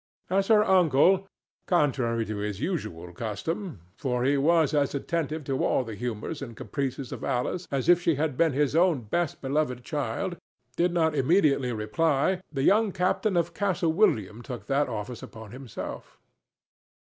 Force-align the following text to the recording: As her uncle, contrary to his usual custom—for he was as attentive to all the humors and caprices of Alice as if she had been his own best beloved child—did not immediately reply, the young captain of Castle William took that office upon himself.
As 0.31 0.47
her 0.47 0.63
uncle, 0.63 1.27
contrary 1.67 2.25
to 2.25 2.37
his 2.37 2.59
usual 2.59 3.13
custom—for 3.13 4.23
he 4.23 4.35
was 4.35 4.73
as 4.73 4.95
attentive 4.95 5.43
to 5.43 5.63
all 5.63 5.83
the 5.83 5.93
humors 5.93 6.41
and 6.41 6.57
caprices 6.57 7.11
of 7.11 7.23
Alice 7.23 7.67
as 7.69 7.87
if 7.87 8.01
she 8.01 8.15
had 8.15 8.35
been 8.35 8.51
his 8.51 8.75
own 8.75 9.01
best 9.01 9.41
beloved 9.41 9.83
child—did 9.83 10.91
not 10.91 11.13
immediately 11.13 11.71
reply, 11.71 12.41
the 12.51 12.63
young 12.63 12.91
captain 12.91 13.37
of 13.37 13.53
Castle 13.53 13.93
William 13.93 14.41
took 14.41 14.65
that 14.65 14.89
office 14.89 15.21
upon 15.21 15.51
himself. 15.51 16.17